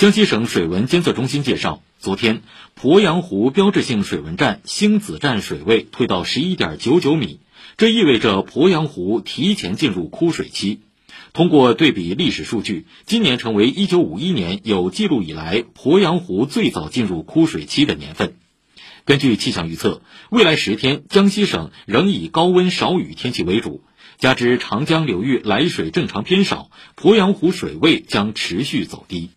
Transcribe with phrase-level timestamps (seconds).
[0.00, 2.40] 江西省水文监测中心介绍昨天
[2.74, 7.38] 鄱阳湖标志性水文站星子站水位退到十一点九九米
[7.76, 10.80] 这意味着鄱阳湖提前进入枯水期。
[11.34, 18.36] 通过对比历史数据今年成为一九五一年有记录以来鄱阳湖最早进入枯水期的年份。
[19.04, 23.84] 根据气象预测未来十天江西省仍以高温少雨天气为主
[24.16, 29.28] 加之长江流域来水正常偏少鄱阳湖水位将持续走低。